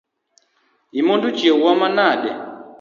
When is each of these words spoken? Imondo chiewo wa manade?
Imondo 0.99 1.27
chiewo 1.37 1.59
wa 1.67 1.73
manade? 1.81 2.29